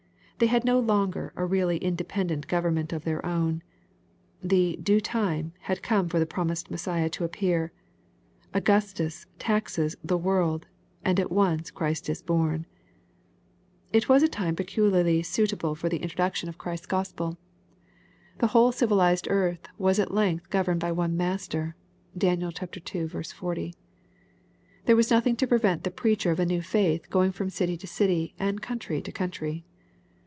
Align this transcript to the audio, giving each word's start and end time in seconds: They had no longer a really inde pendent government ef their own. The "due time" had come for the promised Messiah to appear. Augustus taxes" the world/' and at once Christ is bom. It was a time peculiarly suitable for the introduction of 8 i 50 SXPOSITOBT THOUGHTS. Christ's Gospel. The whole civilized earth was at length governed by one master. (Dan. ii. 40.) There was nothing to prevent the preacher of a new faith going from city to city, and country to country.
They 0.39 0.47
had 0.47 0.65
no 0.65 0.79
longer 0.79 1.31
a 1.35 1.45
really 1.45 1.77
inde 1.83 2.01
pendent 2.07 2.47
government 2.47 2.91
ef 2.91 3.03
their 3.03 3.23
own. 3.23 3.61
The 4.41 4.75
"due 4.81 4.99
time" 4.99 5.53
had 5.59 5.83
come 5.83 6.09
for 6.09 6.17
the 6.17 6.25
promised 6.25 6.71
Messiah 6.71 7.09
to 7.11 7.23
appear. 7.23 7.71
Augustus 8.51 9.27
taxes" 9.37 9.95
the 10.03 10.17
world/' 10.17 10.63
and 11.05 11.19
at 11.19 11.31
once 11.31 11.69
Christ 11.69 12.09
is 12.09 12.23
bom. 12.23 12.65
It 13.93 14.09
was 14.09 14.23
a 14.23 14.27
time 14.27 14.55
peculiarly 14.55 15.21
suitable 15.21 15.75
for 15.75 15.89
the 15.89 15.97
introduction 16.01 16.49
of 16.49 16.55
8 16.55 16.57
i 16.61 16.71
50 16.71 16.87
SXPOSITOBT 16.87 16.87
THOUGHTS. 16.87 16.87
Christ's 16.87 16.87
Gospel. 16.87 17.37
The 18.39 18.47
whole 18.47 18.71
civilized 18.71 19.27
earth 19.29 19.67
was 19.77 19.99
at 19.99 20.11
length 20.11 20.49
governed 20.49 20.79
by 20.79 20.91
one 20.91 21.15
master. 21.15 21.75
(Dan. 22.17 22.41
ii. 22.41 23.07
40.) 23.23 23.73
There 24.85 24.95
was 24.95 25.11
nothing 25.11 25.35
to 25.35 25.45
prevent 25.45 25.83
the 25.83 25.91
preacher 25.91 26.31
of 26.31 26.39
a 26.39 26.47
new 26.47 26.63
faith 26.63 27.11
going 27.11 27.31
from 27.31 27.51
city 27.51 27.77
to 27.77 27.85
city, 27.85 28.33
and 28.39 28.59
country 28.59 29.03
to 29.03 29.11
country. 29.11 29.65